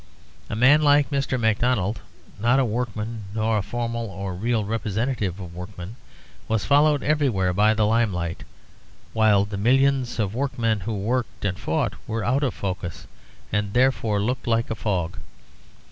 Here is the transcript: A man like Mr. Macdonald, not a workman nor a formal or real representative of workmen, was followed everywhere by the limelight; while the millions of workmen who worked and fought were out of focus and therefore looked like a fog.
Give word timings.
A 0.49 0.55
man 0.55 0.81
like 0.81 1.11
Mr. 1.11 1.39
Macdonald, 1.39 2.01
not 2.39 2.57
a 2.57 2.65
workman 2.65 3.25
nor 3.35 3.59
a 3.59 3.61
formal 3.61 4.07
or 4.09 4.33
real 4.33 4.65
representative 4.65 5.39
of 5.39 5.53
workmen, 5.53 5.95
was 6.47 6.65
followed 6.65 7.03
everywhere 7.03 7.53
by 7.53 7.75
the 7.75 7.85
limelight; 7.85 8.43
while 9.13 9.45
the 9.45 9.57
millions 9.57 10.17
of 10.17 10.33
workmen 10.33 10.79
who 10.79 10.95
worked 10.97 11.45
and 11.45 11.59
fought 11.59 11.93
were 12.07 12.23
out 12.25 12.41
of 12.41 12.55
focus 12.55 13.05
and 13.53 13.73
therefore 13.73 14.19
looked 14.19 14.47
like 14.47 14.71
a 14.71 14.75
fog. 14.75 15.17